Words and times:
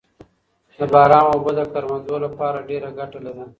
د 0.77 0.79
باران 0.93 1.25
اوبه 1.31 1.51
د 1.59 1.61
کروندو 1.73 2.15
لپاره 2.25 2.57
ډېره 2.69 2.89
ګټه 2.99 3.19
لري 3.25 3.43